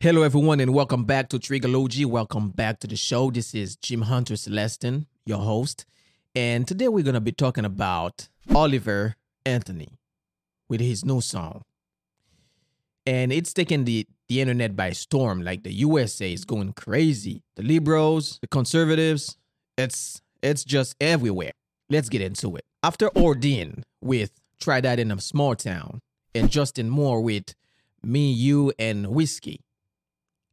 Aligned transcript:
Hello, 0.00 0.22
everyone, 0.22 0.60
and 0.60 0.72
welcome 0.72 1.02
back 1.02 1.28
to 1.28 1.40
Triggerlogy. 1.40 2.06
Welcome 2.06 2.50
back 2.50 2.78
to 2.78 2.86
the 2.86 2.94
show. 2.94 3.32
This 3.32 3.52
is 3.52 3.74
Jim 3.74 4.02
Hunter 4.02 4.34
Celestin, 4.34 5.06
your 5.26 5.40
host. 5.40 5.86
And 6.36 6.68
today 6.68 6.86
we're 6.86 7.02
going 7.02 7.14
to 7.14 7.20
be 7.20 7.32
talking 7.32 7.64
about 7.64 8.28
Oliver 8.54 9.16
Anthony 9.44 9.98
with 10.68 10.80
his 10.80 11.04
new 11.04 11.20
song. 11.20 11.62
And 13.06 13.32
it's 13.32 13.52
taken 13.52 13.86
the, 13.86 14.06
the 14.28 14.40
internet 14.40 14.76
by 14.76 14.92
storm. 14.92 15.42
Like 15.42 15.64
the 15.64 15.72
USA 15.72 16.32
is 16.32 16.44
going 16.44 16.74
crazy. 16.74 17.42
The 17.56 17.64
liberals, 17.64 18.38
the 18.40 18.46
conservatives, 18.46 19.36
it's 19.76 20.22
it's 20.42 20.62
just 20.62 20.94
everywhere. 21.00 21.50
Let's 21.90 22.08
get 22.08 22.20
into 22.20 22.54
it. 22.54 22.64
After 22.84 23.08
Aldean 23.16 23.82
with 24.00 24.30
Try 24.60 24.80
That 24.80 25.00
in 25.00 25.10
a 25.10 25.20
Small 25.20 25.56
Town 25.56 26.02
and 26.36 26.52
Justin 26.52 26.88
Moore 26.88 27.20
with 27.20 27.56
Me, 28.04 28.30
You, 28.30 28.72
and 28.78 29.08
Whiskey. 29.08 29.64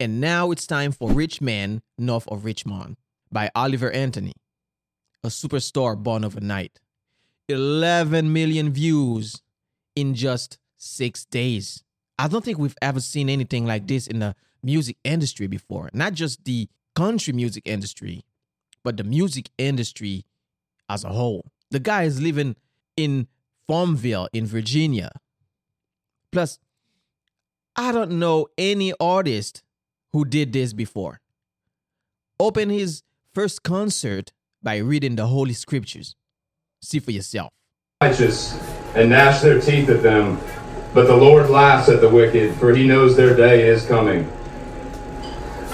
And 0.00 0.20
now 0.20 0.50
it's 0.50 0.66
time 0.66 0.92
for 0.92 1.10
Rich 1.10 1.40
Man 1.40 1.82
North 1.96 2.26
of 2.28 2.44
Richmond 2.44 2.96
by 3.30 3.50
Oliver 3.54 3.90
Anthony, 3.90 4.34
a 5.22 5.28
superstar 5.28 5.96
born 5.96 6.24
overnight. 6.24 6.80
11 7.48 8.32
million 8.32 8.72
views 8.72 9.42
in 9.94 10.14
just 10.14 10.58
six 10.76 11.24
days. 11.24 11.84
I 12.18 12.28
don't 12.28 12.44
think 12.44 12.58
we've 12.58 12.76
ever 12.80 13.00
seen 13.00 13.28
anything 13.28 13.66
like 13.66 13.86
this 13.86 14.06
in 14.06 14.18
the 14.18 14.34
music 14.62 14.96
industry 15.04 15.46
before. 15.46 15.90
Not 15.92 16.14
just 16.14 16.44
the 16.44 16.68
country 16.94 17.32
music 17.32 17.62
industry, 17.66 18.24
but 18.82 18.96
the 18.96 19.04
music 19.04 19.50
industry 19.58 20.24
as 20.88 21.04
a 21.04 21.10
whole. 21.10 21.44
The 21.70 21.80
guy 21.80 22.04
is 22.04 22.20
living 22.20 22.56
in 22.96 23.28
Farmville 23.66 24.28
in 24.32 24.46
Virginia. 24.46 25.10
Plus, 26.30 26.58
I 27.76 27.92
don't 27.92 28.12
know 28.12 28.46
any 28.56 28.92
artist 29.00 29.62
who 30.14 30.24
did 30.24 30.52
this 30.52 30.72
before. 30.72 31.18
Open 32.38 32.70
his 32.70 33.02
first 33.32 33.64
concert 33.64 34.32
by 34.62 34.76
reading 34.76 35.16
the 35.16 35.26
Holy 35.26 35.52
Scriptures. 35.52 36.14
See 36.80 37.00
for 37.00 37.10
yourself. 37.10 37.50
Righteous 38.00 38.54
and 38.94 39.10
gnash 39.10 39.40
their 39.40 39.60
teeth 39.60 39.88
at 39.88 40.04
them, 40.04 40.38
but 40.94 41.08
the 41.08 41.16
Lord 41.16 41.50
laughs 41.50 41.88
at 41.88 42.00
the 42.00 42.08
wicked, 42.08 42.54
for 42.54 42.72
he 42.72 42.86
knows 42.86 43.16
their 43.16 43.36
day 43.36 43.66
is 43.66 43.86
coming. 43.86 44.30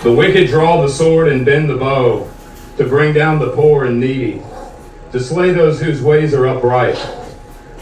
The 0.03 0.13
wicked 0.13 0.49
draw 0.49 0.81
the 0.81 0.89
sword 0.89 1.29
and 1.29 1.45
bend 1.45 1.69
the 1.69 1.77
bow 1.77 2.27
to 2.79 2.89
bring 2.89 3.13
down 3.13 3.41
the 3.41 3.51
poor 3.51 3.85
and 3.85 4.01
needy, 4.01 4.41
to 5.13 5.21
slay 5.21 5.51
those 5.51 5.83
whose 5.83 6.01
ways 6.01 6.33
are 6.33 6.47
upright. 6.47 6.97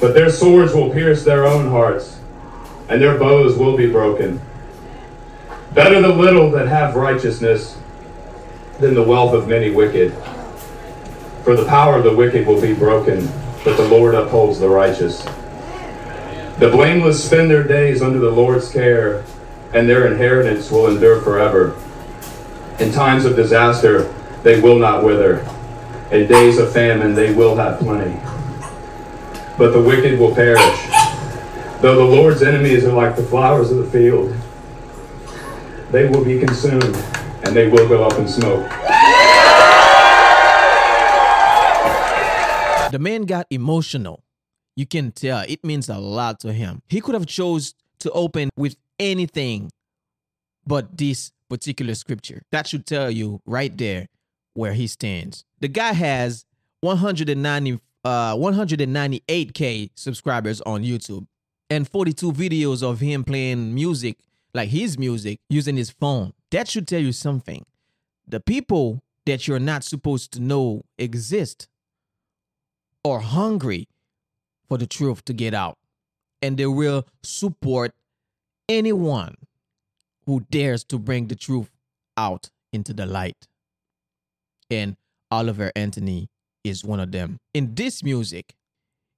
But 0.01 0.13
their 0.13 0.29
swords 0.29 0.75
will 0.75 0.91
pierce 0.91 1.25
their 1.25 1.47
own 1.47 1.71
hearts, 1.71 2.19
and 2.89 3.01
their 3.01 3.17
bows 3.17 3.57
will 3.57 3.77
be 3.77 3.89
broken. 3.89 4.41
Better 5.75 6.01
the 6.01 6.09
little 6.09 6.51
that 6.53 6.69
have 6.69 6.95
righteousness 6.95 7.79
than 8.79 8.95
the 8.95 9.03
wealth 9.03 9.35
of 9.35 9.49
many 9.49 9.71
wicked. 9.71 10.13
For 11.45 11.57
the 11.57 11.67
power 11.67 11.97
of 11.97 12.05
the 12.05 12.15
wicked 12.15 12.47
will 12.47 12.61
be 12.61 12.75
broken, 12.75 13.29
but 13.65 13.77
the 13.77 13.89
Lord 13.89 14.15
upholds 14.15 14.59
the 14.59 14.69
righteous. 14.69 15.23
The 16.59 16.71
blameless 16.71 17.25
spend 17.25 17.51
their 17.51 17.63
days 17.63 18.03
under 18.03 18.19
the 18.19 18.31
Lord's 18.31 18.71
care, 18.71 19.25
and 19.73 19.89
their 19.89 20.07
inheritance 20.07 20.71
will 20.71 20.89
endure 20.89 21.21
forever. 21.21 21.77
In 22.81 22.93
times 22.93 23.25
of 23.25 23.37
disaster, 23.37 24.13
they 24.43 24.61
will 24.61 24.79
not 24.79 25.05
wither. 25.05 25.47
In 26.11 26.27
days 26.27 26.59
of 26.59 26.73
famine, 26.73 27.15
they 27.15 27.35
will 27.35 27.57
have 27.57 27.79
plenty. 27.79 28.19
But 29.59 29.73
the 29.73 29.83
wicked 29.83 30.19
will 30.19 30.35
perish. 30.35 30.89
Though 31.81 31.97
the 31.97 32.05
Lord's 32.05 32.43
enemies 32.43 32.85
are 32.85 32.93
like 32.93 33.17
the 33.17 33.23
flowers 33.23 33.71
of 33.71 33.79
the 33.79 33.91
field, 33.91 34.35
they 35.91 36.07
will 36.09 36.25
be 36.25 36.39
consumed 36.39 36.97
and 37.45 37.57
they 37.57 37.69
will 37.69 37.89
go 37.89 38.05
up 38.05 38.19
in 38.19 38.29
smoke. 38.29 38.69
The 42.91 42.99
man 42.99 43.23
got 43.23 43.47
emotional. 43.51 44.23
You 44.77 44.87
can 44.87 45.13
tell 45.13 45.45
it 45.49 45.65
means 45.65 45.89
a 45.89 45.99
lot 45.99 46.41
to 46.41 46.53
him. 46.53 46.83
He 46.89 47.01
could 47.01 47.15
have 47.15 47.27
chose 47.27 47.75
to 48.01 48.11
open 48.13 48.51
with 48.57 48.77
anything 48.99 49.71
but 50.67 50.97
this 50.97 51.33
particular 51.49 51.95
scripture. 51.95 52.43
That 52.53 52.67
should 52.67 52.87
tell 52.87 53.11
you 53.11 53.41
right 53.47 53.77
there 53.77 54.09
where 54.55 54.75
he 54.75 54.87
stands. 54.87 55.45
The 55.61 55.69
guy 55.69 55.93
has 55.93 56.45
190 56.81 57.81
uh 58.05 58.35
198k 58.37 59.91
subscribers 59.97 60.61
on 60.63 60.85
YouTube 60.85 61.27
and 61.69 61.89
42 61.89 62.33
videos 62.33 62.83
of 62.83 63.01
him 63.01 63.25
playing 63.25 63.75
music 63.75 64.17
like 64.55 64.71
his 64.71 64.99
music 64.99 65.41
using 65.49 65.77
his 65.77 65.91
phone. 65.91 66.33
That 66.51 66.69
should 66.69 66.89
tell 66.89 67.01
you 67.01 67.13
something. 67.13 67.65
The 68.27 68.41
people 68.41 69.03
that 69.27 69.47
you're 69.47 69.59
not 69.59 69.85
supposed 69.85 70.33
to 70.33 70.41
know 70.41 70.83
exist 70.99 71.69
are 73.05 73.21
hungry 73.21 73.89
for 74.69 74.79
the 74.79 74.87
truth 74.87 75.25
to 75.27 75.33
get 75.33 75.55
out. 75.55 75.79
And 76.41 76.57
they 76.57 76.67
will 76.67 77.07
support 77.23 77.95
anyone 78.69 79.35
who 80.27 80.41
dares 80.51 80.85
to 80.85 80.99
bring 80.99 81.27
the 81.27 81.35
truth 81.35 81.71
out 82.17 82.51
into 82.73 82.93
the 82.93 83.07
light. 83.07 83.49
And 84.71 84.97
Oliver 85.31 85.73
Anthony 85.75 86.29
is 86.65 86.85
one 86.85 87.01
of 87.01 87.13
them. 87.13 87.39
In 87.55 87.75
this 87.75 88.03
music, 88.03 88.55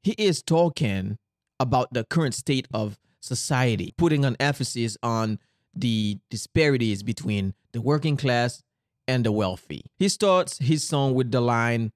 he 0.03 0.13
is 0.13 0.43
talking 0.43 1.19
about 1.59 1.93
the 1.93 2.05
current 2.05 2.35
state 2.35 2.67
of 2.73 2.99
society, 3.21 3.95
putting 3.97 4.25
an 4.25 4.37
emphasis 4.41 4.97
on 5.03 5.39
the 5.75 6.19
disparities 6.31 7.03
between 7.03 7.55
the 7.73 7.81
working 7.81 8.17
class 8.17 8.63
and 9.07 9.25
the 9.25 9.33
wealthy. 9.33 9.85
He 9.99 10.09
starts 10.09 10.59
his 10.59 10.87
song 10.87 11.15
with 11.15 11.31
the 11.31 11.41
line, 11.41 11.93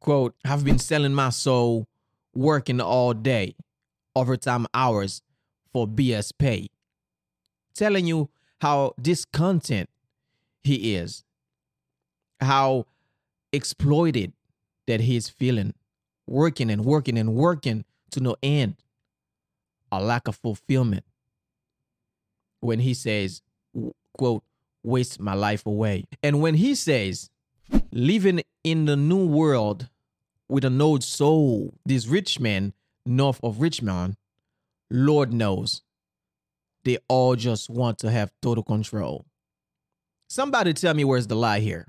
quote, 0.00 0.34
I've 0.44 0.64
been 0.64 0.78
selling 0.78 1.12
my 1.12 1.30
soul, 1.30 1.86
working 2.34 2.80
all 2.80 3.12
day, 3.12 3.56
overtime 4.14 4.66
hours 4.72 5.22
for 5.72 5.86
BS 5.86 6.32
pay. 6.38 6.68
Telling 7.74 8.06
you 8.06 8.30
how 8.60 8.94
discontent 9.00 9.90
he 10.62 10.94
is, 10.94 11.24
how 12.40 12.86
exploited 13.52 14.32
that 14.86 15.00
he's 15.00 15.28
feeling, 15.28 15.74
working 16.26 16.70
and 16.70 16.84
working 16.84 17.18
and 17.18 17.34
working 17.34 17.84
to 18.10 18.20
no 18.20 18.36
end 18.42 18.76
a 19.98 20.00
lack 20.00 20.28
of 20.28 20.36
fulfillment 20.36 21.04
when 22.60 22.80
he 22.80 22.94
says, 22.94 23.42
quote, 24.16 24.42
waste 24.82 25.20
my 25.20 25.34
life 25.34 25.66
away. 25.66 26.04
And 26.22 26.40
when 26.40 26.54
he 26.54 26.74
says, 26.74 27.30
living 27.92 28.42
in 28.64 28.84
the 28.86 28.96
new 28.96 29.26
world 29.26 29.88
with 30.48 30.64
an 30.64 30.80
old 30.80 31.02
soul, 31.02 31.74
this 31.84 32.06
rich 32.06 32.38
man 32.40 32.72
north 33.04 33.40
of 33.42 33.60
Richmond, 33.60 34.16
Lord 34.90 35.32
knows, 35.32 35.82
they 36.84 36.98
all 37.08 37.34
just 37.34 37.68
want 37.68 37.98
to 37.98 38.10
have 38.10 38.30
total 38.40 38.62
control. 38.62 39.24
Somebody 40.28 40.72
tell 40.72 40.94
me 40.94 41.04
where's 41.04 41.26
the 41.26 41.34
lie 41.34 41.60
here. 41.60 41.88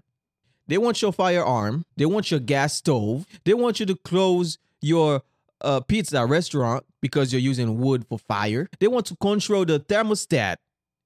They 0.68 0.78
want 0.78 1.01
your 1.01 1.13
firearm, 1.13 1.85
they 1.95 2.06
want 2.06 2.29
your 2.29 2.39
gas 2.39 2.75
stove, 2.75 3.25
they 3.45 3.53
want 3.53 3.79
you 3.79 3.85
to 3.85 3.95
close 3.95 4.57
your 4.81 5.22
uh, 5.62 5.79
pizza 5.81 6.25
restaurant 6.25 6.84
because 7.02 7.31
you're 7.31 7.41
using 7.41 7.80
wood 7.80 8.06
for 8.08 8.19
fire. 8.19 8.68
They 8.80 8.88
want 8.88 9.06
to 9.08 9.16
control 9.18 9.66
the 9.66 9.80
thermostat 9.80 10.58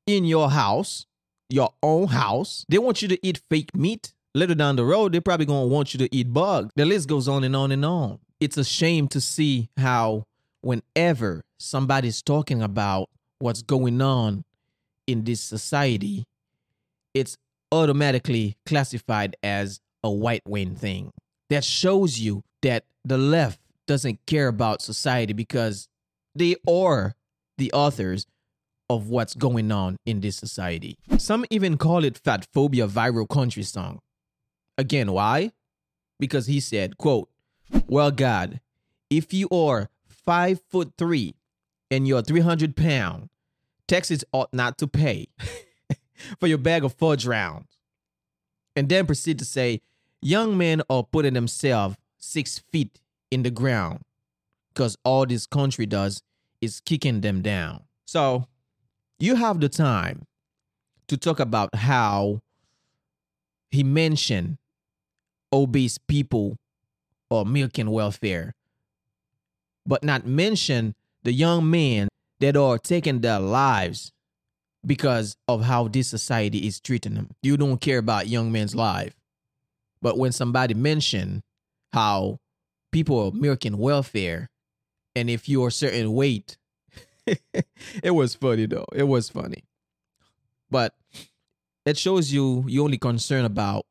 in 0.08 0.26
your 0.26 0.50
house, 0.50 1.06
your 1.50 1.74
own 1.84 2.08
house. 2.08 2.66
They 2.70 2.78
want 2.78 3.02
you 3.02 3.08
to 3.10 3.26
eat 3.26 3.42
fake 3.50 3.76
meat. 3.76 4.14
Later 4.34 4.56
down 4.56 4.78
the 4.78 4.86
road, 4.86 5.12
they're 5.12 5.20
probably 5.20 5.46
going 5.46 5.70
to 5.70 5.74
want 5.74 5.94
you 5.94 5.98
to 6.00 6.16
eat 6.16 6.32
bug. 6.32 6.72
The 6.76 6.86
list 6.86 7.10
goes 7.10 7.28
on 7.28 7.44
and 7.44 7.56
on 7.56 7.72
and 7.72 7.84
on. 7.84 8.20
It's 8.40 8.58
a 8.58 8.64
shame 8.64 9.10
to 9.10 9.20
see 9.20 9.70
how, 9.76 10.26
whenever 10.62 11.44
somebody's 11.60 12.22
talking 12.22 12.62
about 12.62 13.10
what's 13.40 13.62
going 13.62 14.02
on 14.02 14.46
in 15.06 15.26
this 15.26 15.42
society, 15.42 16.26
it's 17.14 17.36
automatically 17.74 18.56
classified 18.66 19.36
as 19.44 19.82
a 20.04 20.10
white 20.10 20.44
wing 20.48 20.76
thing. 20.76 21.12
That 21.50 21.66
shows 21.66 22.20
you 22.20 22.44
that 22.62 22.86
the 23.04 23.18
left 23.18 23.60
doesn't 23.88 24.26
care 24.26 24.48
about 24.48 24.82
society 24.82 25.34
because 25.34 25.90
they 26.36 26.56
are 26.68 27.16
the 27.58 27.72
authors 27.74 28.26
of 28.90 29.10
what's 29.10 29.34
going 29.34 29.72
on 29.72 29.98
in 30.06 30.22
this 30.22 30.36
society. 30.36 30.98
Some 31.18 31.46
even 31.50 31.78
call 31.78 32.04
it 32.04 32.18
fat 32.18 32.48
phobia 32.54 32.88
viral 32.88 33.28
country 33.28 33.64
song. 33.64 34.00
Again, 34.78 35.12
why? 35.12 35.52
Because 36.20 36.48
he 36.48 36.60
said, 36.60 36.98
quote, 36.98 37.30
Well, 37.88 38.12
God, 38.12 38.60
if 39.10 39.34
you 39.34 39.48
are 39.50 39.90
five 40.08 40.62
foot 40.70 40.94
three 40.98 41.36
and 41.90 42.08
you're 42.08 42.22
300 42.22 42.76
pounds, 42.76 43.30
Texas 43.88 44.24
ought 44.32 44.54
not 44.54 44.78
to 44.80 44.88
pay 44.88 45.28
for 46.40 46.48
your 46.48 46.58
bag 46.58 46.84
of 46.84 46.94
fudge 46.94 47.26
rounds. 47.26 47.68
And 48.76 48.88
then 48.88 49.06
proceed 49.06 49.40
to 49.40 49.46
say, 49.46 49.82
young 50.22 50.58
men 50.58 50.82
are 50.90 51.04
putting 51.04 51.34
themselves 51.34 51.98
six 52.18 52.60
feet 52.60 53.02
in 53.30 53.44
the 53.44 53.50
ground 53.50 54.02
because 54.74 54.98
all 55.04 55.26
this 55.26 55.46
country 55.46 55.86
does 55.86 56.22
is 56.62 56.80
kicking 56.82 57.22
them 57.22 57.42
down. 57.42 57.84
So 58.06 58.46
you 59.20 59.36
have 59.36 59.60
the 59.60 59.70
time 59.70 60.26
to 61.08 61.18
talk 61.18 61.40
about 61.40 61.76
how 61.76 62.40
he 63.70 63.84
mentioned 63.84 64.58
obese 65.54 65.98
people 65.98 66.58
or 67.30 67.46
milking 67.46 67.90
welfare, 67.90 68.54
but 69.86 70.04
not 70.04 70.26
mention 70.26 70.96
the 71.24 71.34
young 71.34 71.70
men 71.70 72.08
that 72.40 72.58
are 72.58 72.78
taking 72.78 73.22
their 73.22 73.40
lives 73.40 74.12
because 74.86 75.36
of 75.48 75.64
how 75.64 75.88
this 75.88 76.08
society 76.08 76.66
is 76.66 76.80
treating 76.80 77.14
them. 77.14 77.30
You 77.44 77.58
don't 77.58 77.80
care 77.80 78.00
about 78.00 78.28
young 78.28 78.52
men's 78.52 78.76
life. 78.76 79.14
But 80.02 80.18
when 80.18 80.32
somebody 80.32 80.74
mention 80.74 81.44
how 81.94 82.40
people 82.92 83.20
are 83.20 83.32
milking 83.32 83.78
welfare, 83.78 84.50
and 85.16 85.30
if 85.30 85.48
you're 85.50 85.70
a 85.70 85.72
certain 85.72 86.14
weight, 86.14 86.58
it 87.26 88.12
was 88.12 88.36
funny 88.36 88.66
though. 88.66 88.86
It 88.94 89.04
was 89.04 89.30
funny. 89.30 89.64
But 90.70 90.96
it 91.86 91.98
shows 91.98 92.32
you 92.32 92.66
you 92.68 92.84
only 92.84 92.98
concern 92.98 93.46
about 93.46 93.86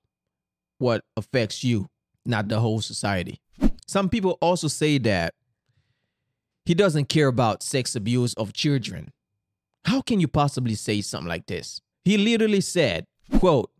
what 0.79 1.05
affects 1.17 1.63
you, 1.63 1.89
not 2.25 2.49
the 2.49 2.61
whole 2.61 2.81
society. 2.81 3.41
Some 3.87 4.09
people 4.09 4.39
also 4.41 4.69
say 4.69 4.99
that 4.99 5.35
he 6.65 6.75
doesn't 6.75 7.09
care 7.09 7.27
about 7.27 7.63
sex 7.63 7.97
abuse 7.97 8.35
of 8.35 8.53
children. 8.53 9.13
How 9.85 10.01
can 10.01 10.21
you 10.21 10.29
possibly 10.29 10.75
say 10.75 11.01
something 11.01 11.29
like 11.29 11.47
this? 11.47 11.81
He 12.05 12.17
literally 12.17 12.61
said, 12.61 13.07
quote, 13.39 13.71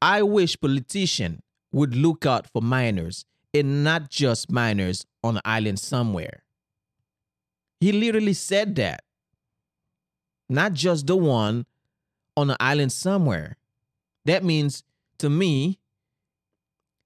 I 0.00 0.22
wish 0.22 0.60
politicians 0.60 1.40
would 1.72 1.94
look 1.94 2.26
out 2.26 2.46
for 2.50 2.62
minors 2.62 3.24
and 3.54 3.84
not 3.84 4.10
just 4.10 4.50
minors 4.50 5.06
on 5.22 5.36
an 5.36 5.42
island 5.44 5.78
somewhere. 5.78 6.42
He 7.82 7.90
literally 7.90 8.32
said 8.32 8.76
that. 8.76 9.02
Not 10.48 10.72
just 10.72 11.08
the 11.08 11.16
one 11.16 11.66
on 12.36 12.48
an 12.48 12.56
island 12.60 12.92
somewhere. 12.92 13.56
That 14.24 14.44
means 14.44 14.84
to 15.18 15.28
me 15.28 15.80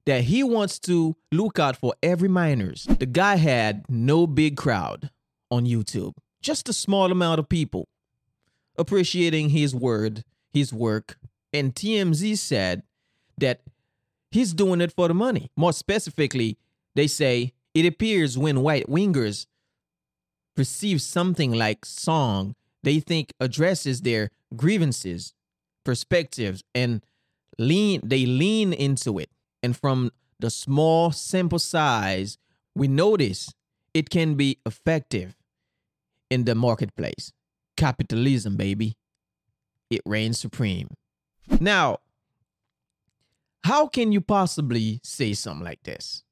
that 0.04 0.24
he 0.24 0.42
wants 0.42 0.78
to 0.80 1.16
look 1.32 1.58
out 1.58 1.78
for 1.78 1.94
every 2.02 2.28
minors. 2.28 2.84
The 2.84 3.06
guy 3.06 3.36
had 3.36 3.86
no 3.88 4.26
big 4.26 4.58
crowd 4.58 5.08
on 5.50 5.64
YouTube, 5.64 6.12
just 6.42 6.68
a 6.68 6.74
small 6.74 7.10
amount 7.10 7.38
of 7.38 7.48
people 7.48 7.88
appreciating 8.76 9.48
his 9.48 9.74
word, 9.74 10.24
his 10.52 10.74
work. 10.74 11.16
And 11.54 11.74
TMZ 11.74 12.36
said 12.36 12.82
that 13.38 13.62
he's 14.30 14.52
doing 14.52 14.82
it 14.82 14.92
for 14.92 15.08
the 15.08 15.14
money. 15.14 15.50
More 15.56 15.72
specifically, 15.72 16.58
they 16.94 17.06
say 17.06 17.54
it 17.72 17.86
appears 17.86 18.36
when 18.36 18.60
white 18.60 18.90
wingers 18.90 19.46
perceive 20.56 21.02
something 21.02 21.52
like 21.52 21.84
song 21.84 22.54
they 22.82 23.00
think 23.00 23.32
addresses 23.40 24.02
their 24.02 24.30
grievances, 24.54 25.34
perspectives, 25.84 26.62
and 26.72 27.04
lean 27.58 28.00
they 28.04 28.26
lean 28.26 28.72
into 28.72 29.18
it. 29.18 29.28
And 29.60 29.76
from 29.76 30.12
the 30.38 30.50
small 30.50 31.10
sample 31.10 31.58
size, 31.58 32.38
we 32.76 32.86
notice 32.86 33.52
it 33.92 34.08
can 34.08 34.36
be 34.36 34.58
effective 34.64 35.34
in 36.30 36.44
the 36.44 36.54
marketplace. 36.54 37.32
Capitalism, 37.76 38.56
baby. 38.56 38.96
It 39.90 40.02
reigns 40.06 40.38
supreme. 40.38 40.88
Now, 41.60 41.98
how 43.64 43.88
can 43.88 44.12
you 44.12 44.20
possibly 44.20 45.00
say 45.02 45.32
something 45.32 45.64
like 45.64 45.82
this 45.82 46.22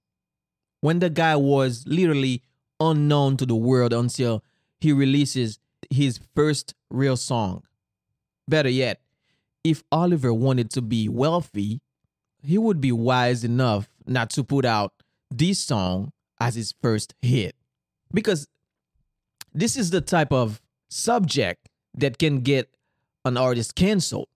when 0.83 1.01
the 1.01 1.11
guy 1.11 1.35
was 1.35 1.85
literally 1.89 2.43
unknown 2.81 3.37
to 3.39 3.47
the 3.47 3.57
world 3.57 3.93
until 3.93 4.43
he 4.81 4.93
releases 4.93 5.59
his 5.91 6.21
first 6.35 6.75
real 6.91 7.17
song? 7.17 7.63
Better 8.49 8.69
yet, 8.69 9.01
if 9.63 9.83
Oliver 9.91 10.33
wanted 10.33 10.71
to 10.71 10.83
be 10.83 11.09
wealthy, 11.09 11.81
he 12.43 12.59
would 12.59 12.81
be 12.81 12.93
wise 12.93 13.45
enough 13.45 13.89
not 14.07 14.31
to 14.31 14.45
put 14.45 14.65
out 14.65 14.93
this 15.31 15.59
song 15.59 16.13
as 16.39 16.55
his 16.55 16.75
first 16.83 17.15
hit. 17.23 17.57
Because 18.13 18.47
this 19.55 19.77
is 19.77 19.91
the 19.91 20.01
type 20.01 20.33
of 20.33 20.61
subject 20.89 21.69
that 21.95 22.19
can 22.19 22.41
get 22.41 22.69
an 23.25 23.37
artist 23.37 23.75
canceled. 23.75 24.29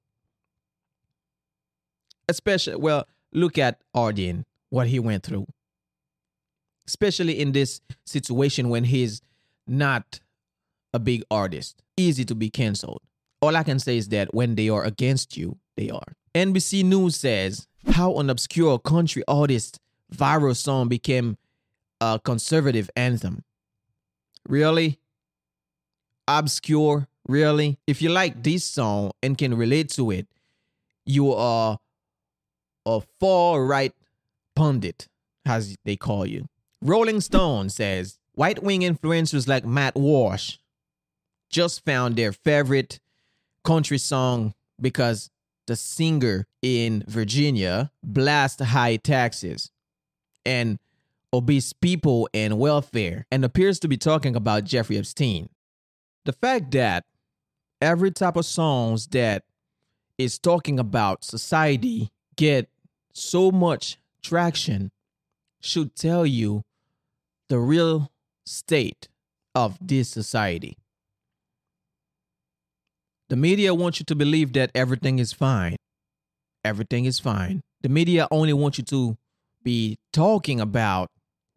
Especially, 2.28 2.76
well, 2.76 3.06
look 3.32 3.58
at 3.58 3.80
Aldean, 3.94 4.44
what 4.70 4.86
he 4.86 4.98
went 4.98 5.22
through. 5.22 5.46
Especially 6.88 7.38
in 7.38 7.52
this 7.52 7.82
situation 8.06 8.70
when 8.70 8.84
he's 8.84 9.20
not 9.66 10.20
a 10.94 10.98
big 10.98 11.22
artist, 11.30 11.82
easy 11.98 12.24
to 12.24 12.34
be 12.34 12.48
canceled. 12.48 13.02
All 13.42 13.54
I 13.54 13.62
can 13.62 13.78
say 13.78 13.98
is 13.98 14.08
that 14.08 14.34
when 14.34 14.54
they 14.54 14.70
are 14.70 14.82
against 14.82 15.36
you, 15.36 15.58
they 15.76 15.90
are. 15.90 16.14
NBC 16.34 16.84
News 16.84 17.14
says 17.14 17.68
how 17.90 18.16
an 18.16 18.30
obscure 18.30 18.78
country 18.78 19.22
artist 19.28 19.78
viral 20.12 20.56
song 20.56 20.88
became 20.88 21.36
a 22.00 22.18
conservative 22.24 22.88
anthem. 22.96 23.44
Really? 24.48 24.98
Obscure? 26.26 27.06
Really? 27.28 27.78
If 27.86 28.00
you 28.00 28.08
like 28.08 28.42
this 28.42 28.64
song 28.64 29.10
and 29.22 29.36
can 29.36 29.54
relate 29.54 29.90
to 29.90 30.10
it, 30.10 30.26
you 31.04 31.34
are 31.34 31.78
a 32.86 33.02
far 33.20 33.62
right 33.62 33.92
pundit, 34.56 35.06
as 35.44 35.76
they 35.84 35.96
call 35.96 36.24
you. 36.24 36.48
Rolling 36.80 37.20
Stone 37.20 37.70
says 37.70 38.18
white 38.34 38.62
wing 38.62 38.82
influencers 38.82 39.48
like 39.48 39.64
Matt 39.66 39.96
Walsh 39.96 40.58
just 41.50 41.84
found 41.84 42.14
their 42.14 42.32
favorite 42.32 43.00
country 43.64 43.98
song 43.98 44.54
because 44.80 45.30
the 45.66 45.74
singer 45.74 46.46
in 46.62 47.04
Virginia 47.08 47.90
blast 48.02 48.60
high 48.60 48.96
taxes 48.96 49.70
and 50.46 50.78
obese 51.32 51.72
people 51.72 52.28
and 52.32 52.58
welfare 52.58 53.26
and 53.30 53.44
appears 53.44 53.80
to 53.80 53.88
be 53.88 53.96
talking 53.96 54.36
about 54.36 54.64
Jeffrey 54.64 54.96
Epstein. 54.96 55.48
The 56.24 56.32
fact 56.32 56.70
that 56.72 57.04
every 57.80 58.12
type 58.12 58.36
of 58.36 58.46
songs 58.46 59.08
that 59.08 59.42
is 60.16 60.38
talking 60.38 60.78
about 60.78 61.24
society 61.24 62.10
get 62.36 62.68
so 63.12 63.50
much 63.50 63.98
traction 64.22 64.90
should 65.60 65.94
tell 65.96 66.24
you 66.24 66.62
the 67.48 67.58
real 67.58 68.10
state 68.46 69.08
of 69.54 69.78
this 69.80 70.08
society. 70.08 70.76
The 73.28 73.36
media 73.36 73.74
wants 73.74 74.00
you 74.00 74.04
to 74.06 74.14
believe 74.14 74.52
that 74.54 74.70
everything 74.74 75.18
is 75.18 75.32
fine. 75.32 75.76
Everything 76.64 77.04
is 77.04 77.20
fine. 77.20 77.60
The 77.82 77.88
media 77.88 78.26
only 78.30 78.52
wants 78.52 78.78
you 78.78 78.84
to 78.84 79.16
be 79.62 79.98
talking 80.12 80.60
about 80.60 81.08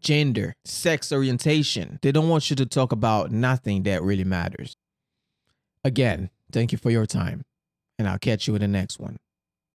gender, 0.01 0.53
sex 0.65 1.12
orientation. 1.12 2.00
They 2.01 2.12
don't 2.12 2.29
want 2.29 2.50
you 2.50 2.55
to 2.57 2.65
talk 2.65 2.91
about 2.91 3.31
nothing 3.31 3.83
that 3.83 4.03
really 4.03 4.24
matters. 4.24 4.75
Again, 5.83 6.29
thank 6.51 6.71
you 6.71 6.77
for 6.77 6.91
your 6.91 7.05
time, 7.05 7.43
and 7.98 8.07
I'll 8.07 8.19
catch 8.19 8.48
you 8.48 8.55
in 8.55 8.62
the 8.62 8.67
next 8.67 9.00
one. 9.00 9.17